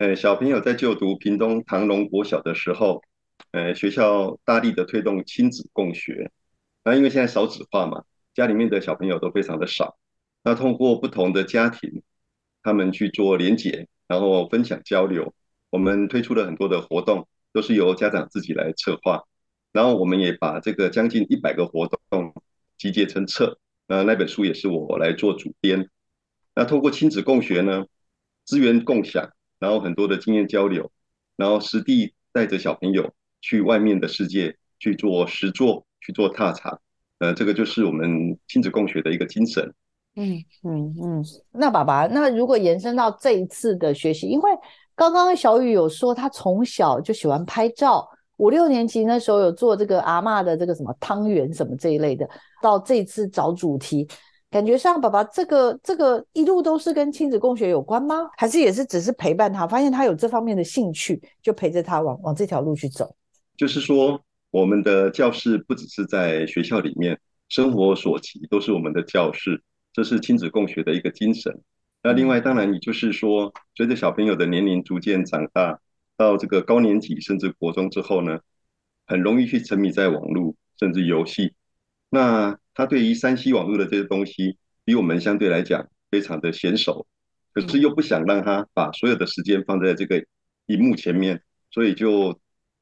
[0.00, 3.02] 呃，小朋友在就读屏东唐龙国小的时候，
[3.50, 6.30] 呃，学校大力的推动亲子共学。
[6.82, 9.98] 那因为现在少子化嘛，家里面的小朋友都非常的少。
[10.42, 12.02] 那通过不同的家庭，
[12.62, 15.34] 他们去做连结，然后分享交流。
[15.68, 19.24] 我们推出了很多的活动，都是由家长自己来策划。
[19.70, 22.32] 然后我们也把这个将近一百个活动
[22.78, 25.90] 集结成册，那那本书也是我来做主编。
[26.54, 27.84] 那通过亲子共学呢，
[28.46, 30.90] 资源共享，然后很多的经验交流，
[31.36, 36.80] 然后实地带着小朋友去外面的世界去做实做，去做踏查，
[37.20, 39.72] 呃，这个就是我们亲子共学的一个精神。
[40.16, 41.24] 嗯嗯嗯。
[41.52, 44.50] 那爸爸，那如果延伸到这一次的学习，因为
[44.96, 48.08] 刚刚小雨有说他从小就喜欢拍照。
[48.38, 52.26] 五六年级那时候有做这个阿嬷的这个什么汤圆什么这一类的，
[52.62, 54.08] 到这次找主题，
[54.50, 58.28] 感觉上爸爸这个这个一路都是跟亲子共学有关吗？
[58.36, 63.14] 还是也是只是陪伴他，发现他有这方面的兴趣，就陪着他往往这条路去走。
[63.56, 71.60] 就是说，我们的教室不只是在学校里面，生活所及都是我们的教室，这是亲子共学的一个精神。
[72.02, 75.80] 那另外，当然，也就是说，随着小朋友的年龄逐渐长大。
[76.16, 78.40] 到这个高年级甚至国中之后呢，
[79.06, 81.54] 很容易去沉迷在网络甚至游戏。
[82.10, 87.06] 那他对于山西网络的这些东西，比我们相对来讲非常的娴熟，
[87.52, 90.24] 可是又不想让他把所有的时间放在这个
[90.64, 92.40] 荧幕前面，所以就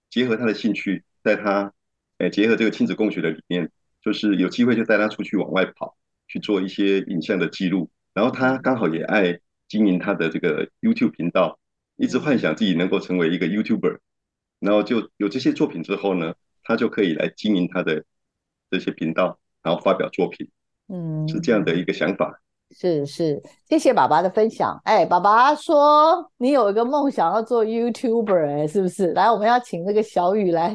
[0.08, 1.72] 结合他的兴趣，带他，
[2.18, 3.68] 诶，结合这个亲子共学的理念，
[4.00, 5.96] 就是有机会就带他出去往外跑，
[6.28, 7.90] 去做一些影像的记录。
[8.14, 11.58] 然后他刚好也爱经营他的这个 YouTube 频道。
[12.00, 13.98] 一直幻想自己能够成为一个 YouTuber，
[14.60, 18.04] 然后就有这些作品之后呢，他就可以来经营他的
[18.70, 20.48] 这些频道，然后发表作品，
[20.88, 22.40] 嗯，是这样的一个想法。
[22.70, 24.80] 是是，谢谢爸爸的分享。
[24.84, 29.12] 哎，爸爸说你有一个梦想要做 YouTuber，哎，是不是？
[29.12, 30.74] 来，我们要请那个小雨来，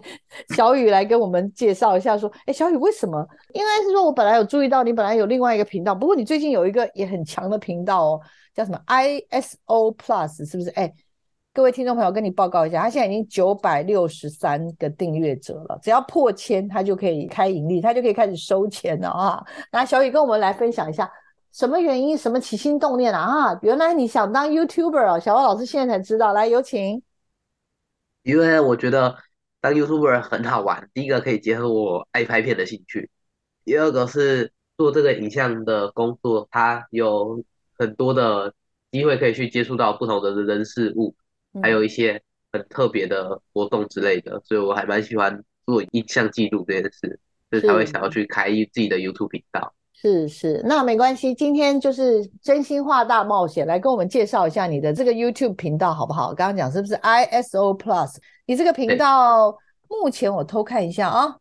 [0.56, 2.16] 小雨来跟我们介绍一下。
[2.16, 3.28] 说，哎，小雨为什么？
[3.54, 8.22] 应该是说我本来有注意到你本来有另外一个频道，不过你最近有一个也很强的频道哦，
[8.54, 10.70] 叫什么 ISO Plus，是不是？
[10.72, 10.94] 哎。
[11.56, 15.80] 各位听众朋友，跟你报告一下，他现在已经九百六十三个订阅者了。
[15.84, 19.46] 只要破千，他就可以开盈利，他就可以开始收钱了啊！
[19.72, 21.08] 那小雨跟我们来分享一下，
[21.52, 23.52] 什么原因，什么起心动念啊？
[23.52, 26.34] 啊，原来你想当 YouTuber 哦，小欧老师现在才知道。
[26.34, 27.04] 来，有请。
[28.24, 29.16] 因为我觉得
[29.62, 33.12] 当 YouTuber 很好玩，第一个可以结合我爱拍片的兴趣，
[33.64, 37.44] 第二个是做这个影像的工作，它有
[37.78, 38.56] 很多的
[38.92, 41.14] 机会可以去接触到不同的人事物。
[41.62, 49.74] 还有一些很特别的活动之类的，所以我还蛮喜欢做影像记录这件事，所以才会想要去开自己的 YouTube 频道。
[49.96, 56.34] 是是，那没关系，今天就是真心话大冒险，来跟我们介绍一下你的这个 YouTube 频道好不好？
[56.34, 58.18] 刚刚讲是不是 ISO Plus？
[58.46, 59.56] 你这个频道
[59.88, 61.38] 目前我偷看一下啊，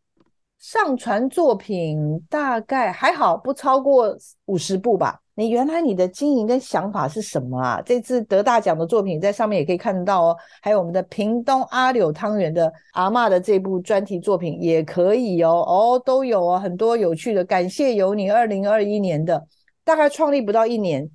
[0.60, 5.21] 上传作品大概还好，不超过五十部吧。
[5.34, 7.82] 你原来你的经营跟想法是什么啊？
[7.86, 17.42] 这次得大奖的作品在上面也可以看得到哦，还有我们的屏东阿柳汤圆的阿嬷的这部专题作品也可以哦，哦都有哦，很多有趣的。
[17.42, 19.46] 感谢有你，二零二一年的
[19.84, 21.08] 大概创立不到一年，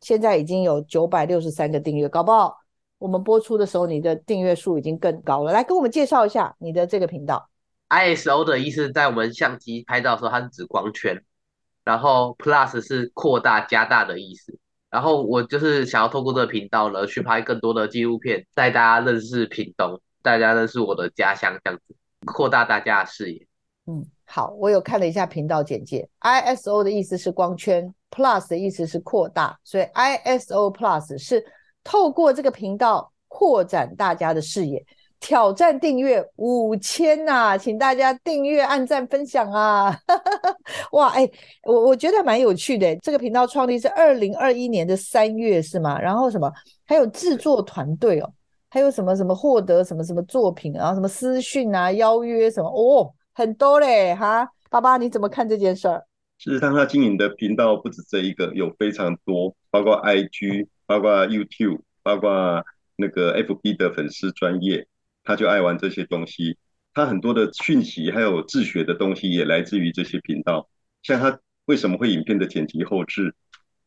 [0.00, 2.56] 现在已经有九百六十三个订阅，搞不好
[2.98, 5.52] 我们播出的时候你的订阅数已经更高了。
[5.52, 7.46] 来跟我们介绍一下你的这个频道。
[7.90, 11.22] ISO 的意思在我们相机拍照的时候，它是指光圈。
[11.84, 14.58] 然后 Plus 是扩大、加大的意思。
[14.90, 21.94] 然后我就是想要透过这个频道呢，去拍更多的纪录片，带大家认识屏东，大家认识我的家乡，这样子
[22.26, 23.46] 扩大大家的视野。
[23.86, 31.44] 嗯，好，我有看了一下频道简介，ISO 的意思是光圈，Plus 的意思是扩大，所以 ISO Plus 是
[31.84, 34.84] 透过这个频道扩展大家的视野。
[35.20, 39.94] 挑战订阅五千呐，请大家订阅、按赞、分享啊！
[40.92, 41.30] 哇，哎，
[41.64, 42.96] 我我觉得蛮有趣的。
[42.96, 46.00] 这个频道创立是二零二一年的三月是吗？
[46.00, 46.50] 然后什么
[46.86, 48.32] 还有制作团队哦，
[48.70, 54.48] 还有什么什么获得什么什么作品，然后什么私讯啊、邀约什么哦，很多嘞哈。
[54.70, 56.02] 爸爸你怎么看这件事儿？
[56.38, 62.64] 事实上，他经营的频道不止这一个，有非常多，包括 IG，包括 YouTube，包括
[62.96, 64.86] 那个 FB 的粉丝专业。
[65.24, 66.56] 他就爱玩这些东西，
[66.92, 70.68] 他很多的讯息还有自学的东西也来自于这些频道。
[71.02, 73.34] 像他为什么会影片的剪辑后置？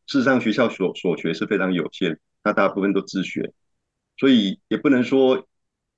[0.06, 3.52] 事实上，学校所所学是非常有限，他大部分都自学，
[4.18, 5.46] 所以也不能说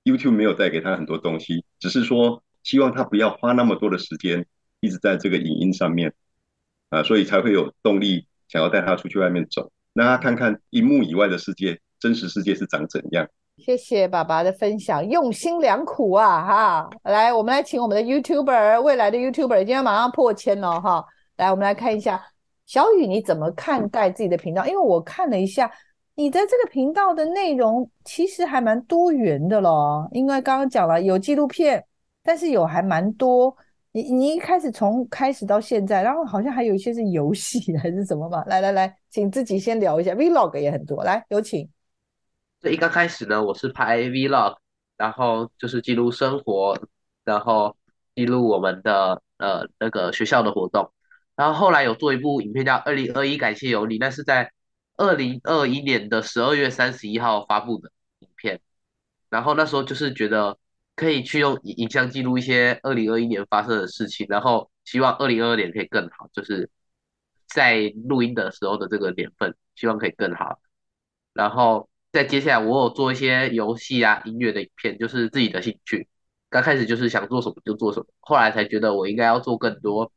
[0.04, 4.46] YouTube 没有带给他很多东西，只是说希望他不要花那么多的时间
[4.80, 6.14] 一直在这个影音上面
[6.90, 13.28] 啊，所以才会有动力想要带他出去外面走，让他看看荧幕以外的世界，真实世界是长怎样。
[13.58, 16.44] 谢谢爸爸的分享，用心良苦啊！
[16.44, 21.04] 哈，来，我们来请我们的 YouTuber，未来的 YouTuber，今天马上破千了哈！
[21.36, 22.22] 来，我们来看一下
[22.66, 24.66] 小雨，你怎么看待自己的频道？
[24.66, 25.70] 因为我看了一下
[26.14, 30.06] 你的这个频道的内容，其实还蛮多元的咯。
[30.12, 31.82] 因为刚刚讲了有纪录片，
[32.22, 33.56] 但是有还蛮多。
[33.90, 38.44] 你你一开始从开始到现在，然后好像还有一些是游戏还是什么嘛？
[38.44, 41.66] 来来来，请自己先聊一下，Vlog 也很多，来有请。
[42.70, 44.56] 一刚开始呢，我是拍 Vlog，
[44.96, 46.78] 然后就是记录生活，
[47.24, 47.76] 然后
[48.14, 50.92] 记录我们的呃那个学校的活动，
[51.34, 54.52] 然后后来有做一部影片叫《二零二一感谢有你》，那是在
[54.96, 57.90] 二零二一年的十二月三十一号发布的
[58.20, 58.60] 影片，
[59.28, 60.58] 然后那时候就是觉得
[60.94, 66.70] 可以去用影像记录一些二零二一年发生的事情，然后希望二零二二年可以更好，就是
[67.46, 70.58] 在录音的时候的这个年份，希望可以更好，
[71.32, 71.88] 然后。
[72.16, 76.08] 在接下来，我有做一些游戏啊、音乐的影片，就是自己的兴趣。
[76.48, 80.10] 刚开始就是想做什么就做什么，后来才觉得我应该要做更多，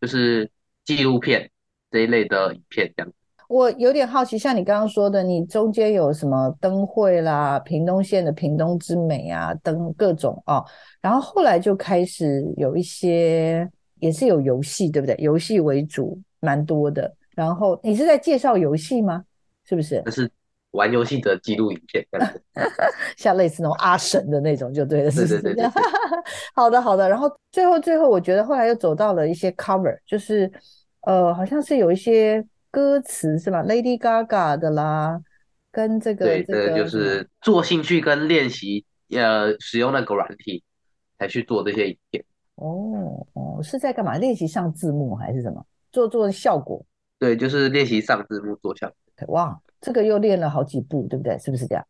[0.00, 0.48] 就是
[0.84, 1.50] 纪录片
[1.90, 3.12] 这一类的影片这样。
[3.48, 10.64] 我有点好奇，像你刚刚说的，你中间有什么灯会啦、屏东县的屏东之美啊，灯各种哦，
[11.00, 15.16] 然后后来就开始有一些，也是有游戏，对不对？
[15.18, 17.12] 游戏为主，蛮多的。
[17.34, 19.24] 然后你是在介绍游戏吗？
[19.64, 20.00] 是不是？
[20.12, 20.30] 是。
[20.72, 22.06] 玩游戏的记录影片，
[23.16, 25.42] 像类似那种阿神的那种就对了，是是是？
[25.42, 25.82] 对对对。
[26.54, 30.50] 好的好的，然后最后最后，我觉得后来又走到了一些 cover，就是
[31.06, 35.18] 呃，好像是有一些歌词是吧？Lady Gaga 的啦，
[35.72, 40.62] 跟这个对，这个就是做兴趣跟练习，呃，使用那个软体
[41.18, 42.22] 才去做这些影片。
[42.56, 44.18] 哦哦，是在干嘛？
[44.18, 45.64] 练习上字幕还是什么？
[45.90, 46.84] 做做效果？
[47.18, 48.96] 对，就是练习上字幕做效果。
[49.26, 49.60] 哇。
[49.80, 51.38] 这个又练了好几步，对不对？
[51.38, 51.86] 是不是这样？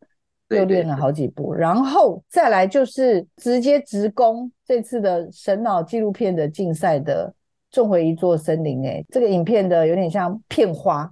[0.50, 7.32] 又练了好几步，然后再来就是直接直攻这次的神脑纪录片的竞赛的
[7.70, 8.86] 种回一座森林。
[8.86, 11.10] 哎，这个影片的有点像片花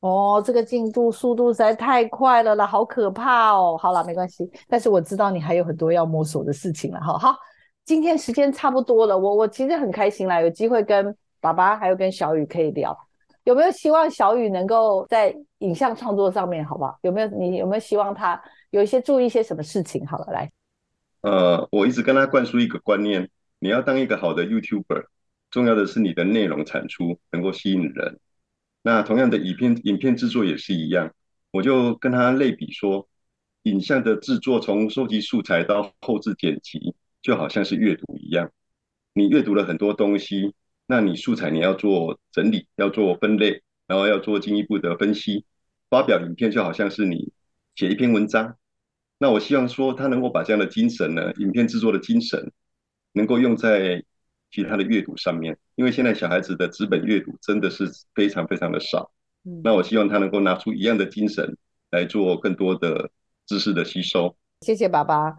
[0.00, 3.76] 哦，这个进度速度实在太快了啦，好可怕哦。
[3.76, 6.98] 好了，没关系，但是我知道你还有很多要摸索的事情了。
[6.98, 7.36] 哈，好，
[7.84, 12.96] 今天时间差不多了，我我其实很开心啦，有机会跟爸爸还有跟小雨可以聊。
[13.44, 16.98] 有没有希望小雨能够在影像创作上面，好不好？
[17.02, 18.40] 有没有你有没有希望他
[18.70, 20.06] 有一些注意一些什么事情？
[20.06, 20.50] 好了，来，
[21.22, 23.28] 呃，我一直跟他灌输一个观念：
[23.58, 25.06] 你要当一个好的 YouTuber，
[25.50, 28.18] 重要的是你的内容产出能够吸引人。
[28.82, 31.12] 那同样的影片影片制作也是一样，
[31.50, 33.08] 我就跟他类比说，
[33.64, 38.50] 影像的制作从收集素材到后置剪辑，就好像是阅读一样，
[39.12, 40.54] 你阅读了很多东西。
[40.90, 45.44] 那你素材你要做整理，要做分类，然后要做进一步的分析，
[45.90, 47.32] 发表影片就好像是你
[47.74, 48.56] 写一篇文章。
[49.18, 52.52] 那我希望说他能够把这样的精神呢，影片制作的精神，
[53.14, 54.04] 能够用在
[54.52, 55.58] 其他的阅读上面。
[55.74, 59.10] 因为现在小孩子的纸本阅读真的是非常非常的少。
[59.64, 61.56] 那我希望他能够拿出一样的精神
[61.90, 63.10] 来做更多的
[63.46, 64.36] 知识的吸收。
[64.60, 65.34] 谢谢爸爸，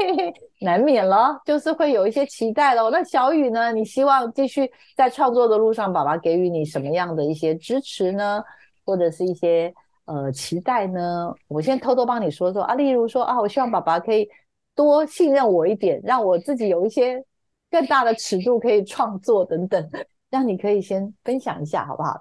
[0.62, 2.90] 难免了，就是会有一些期待喽。
[2.90, 3.70] 那小雨呢？
[3.72, 8.42] 你希望继续在创作的路上，爸爸给予你什么样的一些支持呢？
[8.84, 9.72] 或者是一些
[10.06, 11.32] 呃期待呢？
[11.46, 14.26] 我先偷偷帮你说说啊，例如说啊，我希望爸爸可以
[14.74, 17.22] 多信任我一点，让我自己有一些
[17.70, 19.90] 更大的尺度可以创作等等，
[20.30, 22.18] 让你可以先分享一下好不好？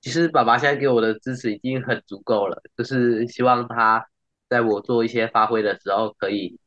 [0.00, 4.04] 其实爸爸现在给我的支持已经很足够了，就是希望他。
[4.52, 6.58] 在我做一些发挥的时候，可以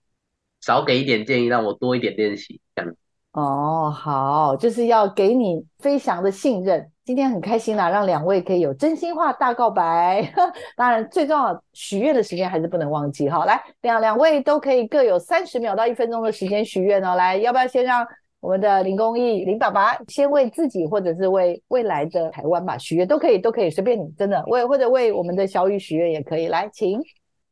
[0.59, 2.91] 少给一点建议，让我多一点练习，这样。
[3.33, 10.33] 哦，好，就是要给你飞翔的信任，今天很开心啦，让两位可以有真心话大告白。
[10.75, 13.45] 当然，最重要许愿的时间还是不能忘记哈。
[13.45, 17.13] 来，两两位都可以各有三十秒到一分钟的时间许愿哦。
[17.15, 18.07] 来，要不要先让
[18.39, 26.47] 我们的林公益林爸爸先为自己，或者是为未来的台湾吧许愿，都可以，都可以，随便你，真的为或者为我们的小雨许愿也可以。
[26.47, 27.01] 来，请。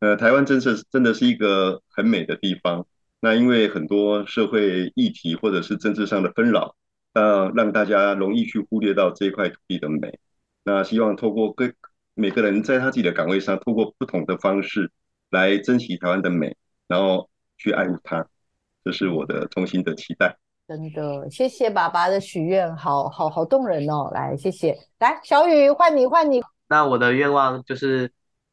[0.03, 2.85] 呃，台湾真是真的是一个很美的地方。
[3.21, 6.75] 那因为很多社会议题或者是政治上的纷扰，
[7.13, 10.19] 呃，让大家容易去忽略到这一块土地的美。
[10.65, 11.71] 那希望透过各
[12.15, 14.91] 每个人在他自己的岗位上，透过不同的方式
[15.29, 16.53] 来珍惜台湾的美，
[16.89, 18.27] 然后去爱护它。
[18.83, 20.37] 这是我的衷心的期待。
[20.67, 24.11] 真的，谢谢爸爸的许愿，好好好动人哦。
[24.13, 24.77] 来，谢谢。
[24.99, 26.41] 来，小雨换你换你。
[26.67, 28.11] 那我的愿望就是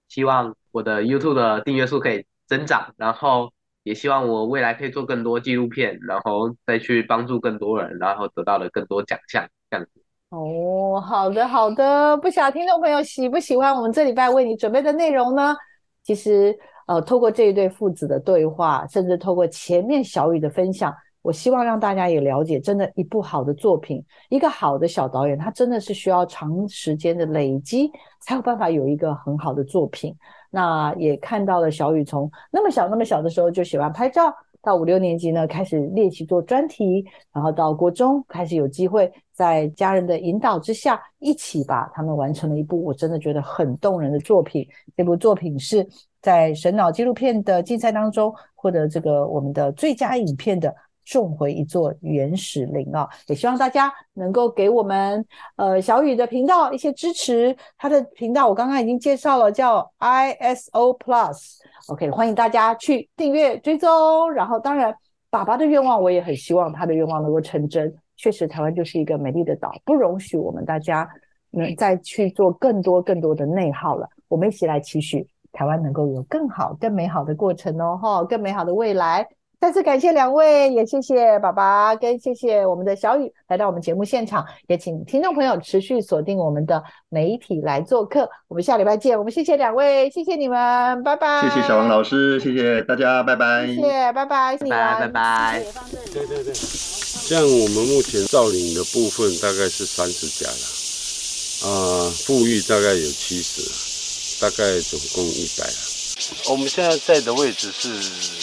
[0.08, 3.52] 希望我的 YouTube 的订阅数可以增长，然后。
[3.82, 9.90] 也希望我未来可以做更多纪录片，然后再去帮助更多人，然后得到了更多奖项，这样子。
[10.28, 15.56] 哦，好的好的，不晓得听众朋友喜不喜欢我们这礼拜为你准备的内容呢？
[16.02, 16.54] 其实，
[16.88, 27.90] 呃，透过这一对父子的对话，甚至透过前面小雨的分享，我希望让大家也了解，真的，一部好的作品，一个好的小导演，他真的是需要长时间的累积，
[28.20, 30.14] 才有办法有一个很好的作品。
[30.50, 44.66] 那也看到了小雨从那么小那么小的时候就喜欢拍照，到五六年级呢开始练习做专题，然后到国中开始有机会在家人的引导之下，一起把他们完成了一部我真的觉得很动人的作品。
[44.96, 45.86] 这部作品是
[46.22, 50.74] 在神脑纪录片的竞赛当中获得这个我们的最佳影片的。
[51.04, 53.08] 送回一座原始林啊！
[53.26, 55.24] 也希望大家能够给我们
[55.56, 57.56] 呃小雨的频道一些支持。
[57.76, 61.58] 他的频道我刚刚已经介绍了，叫 ISO Plus。
[61.88, 64.30] OK，欢迎大家去订阅追踪。
[64.32, 64.94] 然后，当然
[65.30, 67.92] 爸爸的愿望我也很希望他的愿望能够成真。
[68.16, 71.08] 确实，台湾就是一个美丽的岛，不容许我们大家
[71.50, 74.08] 能再去做更多更多的内耗了。
[74.28, 79.26] 我们一起来期许台湾能够有更好、更美好的过程哦，哈，更美好的未来。
[79.60, 88.26] 再次感谢两位，也谢谢爸爸，跟谢谢我们的小雨来到我们节目现场，也请听众朋友持续锁定我们的媒体来做客。
[88.48, 91.42] 我们下礼拜见，我们谢谢两位，谢谢你们，拜拜。
[91.42, 93.66] 谢谢小王老师，谢谢大家，拜拜。
[93.66, 95.62] 谢谢，拜拜，拜拜，拜拜。
[96.10, 106.50] 对对对，像我们目前造林的部分大概是三十家了，啊，富裕大概有七十，大概总共一百了。
[106.50, 108.39] 我们现在在的位置是。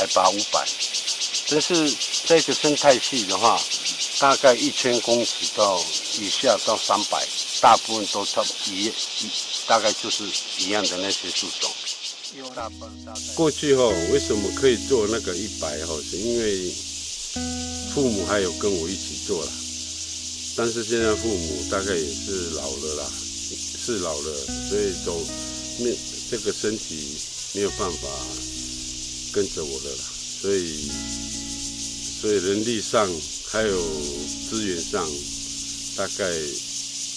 [0.00, 0.66] 海拔五百，
[1.50, 1.94] 但是
[2.24, 3.60] 这个生态系的话，
[4.18, 5.78] 大概一千公尺到
[6.18, 7.22] 以下到三百，
[7.60, 8.92] 大部分都差一一，
[9.66, 10.24] 大概就是
[10.56, 11.70] 一样的那些树种。
[13.34, 15.94] 过去哈，为什么可以做那个一百哈？
[16.08, 16.72] 是因为
[17.92, 19.52] 父母还有跟我一起做了，
[20.56, 23.10] 但是现在父母大概也是老了啦，
[23.84, 25.20] 是老了，所以走
[25.80, 25.90] 那
[26.30, 27.18] 这个身体
[27.52, 28.08] 没有办法。
[29.32, 29.96] 跟着我的了，
[30.40, 30.90] 所以，
[32.20, 33.08] 所以人力上
[33.48, 33.80] 还有
[34.48, 35.06] 资源上，
[35.96, 36.28] 大概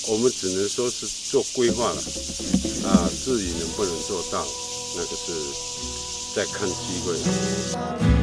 [0.08, 2.02] 我们只能说是做规划了，
[2.86, 4.46] 啊，至于能不能做到，
[4.96, 5.34] 那个是
[6.36, 8.23] 再看机会了。